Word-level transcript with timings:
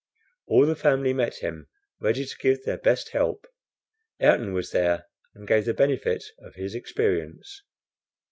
All 0.47 0.65
the 0.65 0.75
family 0.75 1.13
met 1.13 1.35
him, 1.43 1.67
ready 1.99 2.25
to 2.25 2.35
give 2.39 2.63
their 2.63 2.79
best 2.79 3.09
help. 3.09 3.45
Ayrton 4.19 4.51
was 4.51 4.71
there, 4.71 5.05
and 5.35 5.47
gave 5.47 5.65
the 5.65 5.75
benefit 5.75 6.23
of 6.39 6.55
his 6.55 6.73
experience. 6.73 7.61